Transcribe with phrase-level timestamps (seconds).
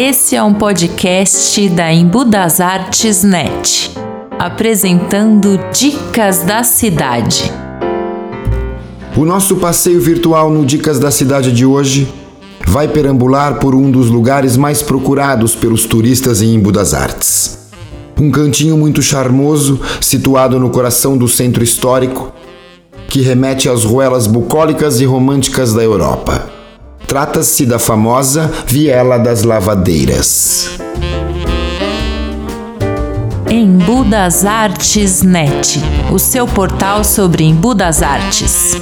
[0.00, 3.90] Esse é um podcast da Embu das Artes Net,
[4.38, 7.52] apresentando dicas da cidade.
[9.16, 12.06] O nosso passeio virtual no Dicas da Cidade de hoje
[12.64, 17.68] vai perambular por um dos lugares mais procurados pelos turistas em Embu das Artes.
[18.16, 22.32] Um cantinho muito charmoso, situado no coração do centro histórico,
[23.08, 26.57] que remete às ruelas bucólicas e românticas da Europa.
[27.08, 30.72] Trata-se da famosa Viela das Lavadeiras.
[33.50, 35.80] Embu das Artes Net,
[36.12, 38.76] o seu portal sobre Embu das Artes.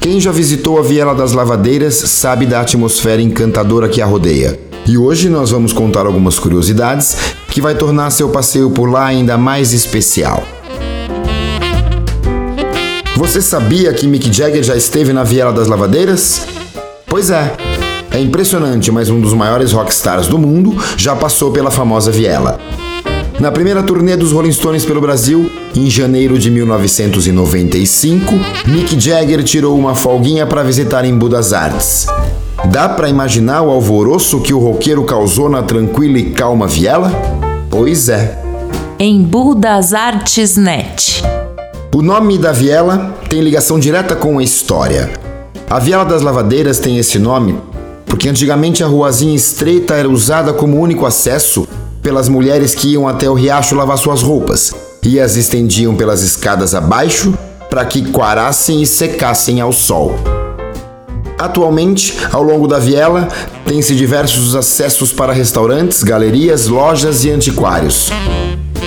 [0.00, 4.56] Quem já visitou a Viela das Lavadeiras sabe da atmosfera encantadora que a rodeia.
[4.86, 7.16] E hoje nós vamos contar algumas curiosidades
[7.50, 10.44] que vai tornar seu passeio por lá ainda mais especial.
[13.16, 16.42] Você sabia que Mick Jagger já esteve na Viela das Lavadeiras?
[17.06, 17.54] Pois é.
[18.10, 22.58] É impressionante, mas um dos maiores rockstars do mundo já passou pela famosa Viela.
[23.38, 28.34] Na primeira turnê dos Rolling Stones pelo Brasil, em janeiro de 1995,
[28.66, 32.06] Mick Jagger tirou uma folguinha para visitar em Budas Artes.
[32.66, 37.12] Dá para imaginar o alvoroço que o roqueiro causou na tranquila e calma Viela?
[37.70, 38.40] Pois é.
[38.98, 41.33] Em Budas Artes Net.
[41.94, 45.12] O nome da viela tem ligação direta com a história.
[45.70, 47.56] A Viela das Lavadeiras tem esse nome
[48.04, 51.68] porque antigamente a ruazinha estreita era usada como único acesso
[52.02, 56.74] pelas mulheres que iam até o riacho lavar suas roupas e as estendiam pelas escadas
[56.74, 57.32] abaixo
[57.70, 60.16] para que coarassem e secassem ao sol.
[61.38, 63.28] Atualmente, ao longo da viela,
[63.64, 68.10] tem-se diversos acessos para restaurantes, galerias, lojas e antiquários.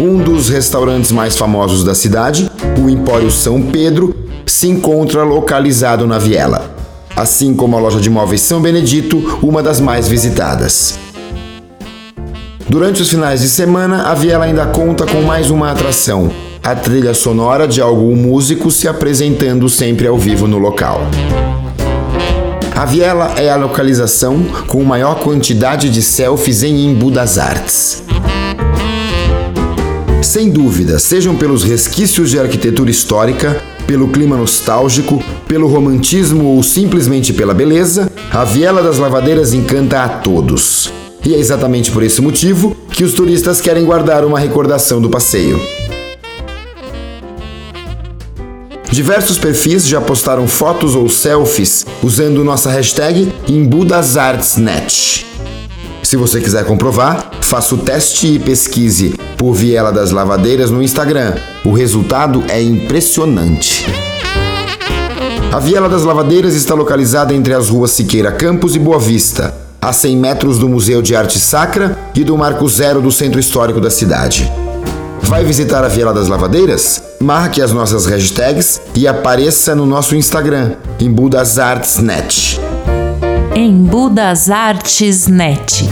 [0.00, 2.48] Um dos restaurantes mais famosos da cidade,
[2.80, 4.14] o Empório São Pedro,
[4.46, 6.70] se encontra localizado na Viela,
[7.16, 10.96] assim como a loja de móveis São Benedito, uma das mais visitadas.
[12.68, 16.30] Durante os finais de semana, a Viela ainda conta com mais uma atração,
[16.62, 21.00] a trilha sonora de algum músico se apresentando sempre ao vivo no local.
[22.76, 28.04] A Viela é a localização com maior quantidade de selfies em Embu das Artes.
[30.22, 37.32] Sem dúvida, sejam pelos resquícios de arquitetura histórica, pelo clima nostálgico, pelo romantismo ou simplesmente
[37.32, 40.92] pela beleza, a Viela das Lavadeiras encanta a todos.
[41.24, 45.58] E é exatamente por esse motivo que os turistas querem guardar uma recordação do passeio.
[48.90, 55.24] Diversos perfis já postaram fotos ou selfies usando nossa hashtag EmbuDasArtsNet.
[56.08, 61.34] Se você quiser comprovar, faça o teste e pesquise por Viela das Lavadeiras no Instagram.
[61.66, 63.84] O resultado é impressionante.
[65.52, 69.92] A Viela das Lavadeiras está localizada entre as ruas Siqueira Campos e Boa Vista, a
[69.92, 73.90] 100 metros do Museu de Arte Sacra e do Marco Zero do Centro Histórico da
[73.90, 74.50] cidade.
[75.20, 77.02] Vai visitar a Viela das Lavadeiras?
[77.20, 82.58] Marque as nossas hashtags e apareça no nosso Instagram, em Budasartsnet.
[83.58, 85.90] Embu das Artes Net.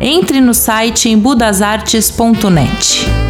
[0.00, 3.27] Entre no site embudasartes.net.